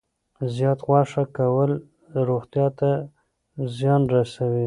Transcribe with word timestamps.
زیات 0.53 0.79
غوښه 0.87 1.23
کول 1.37 1.71
روغتیا 2.27 2.67
ته 2.79 2.91
زیان 3.77 4.01
رسوي. 4.13 4.59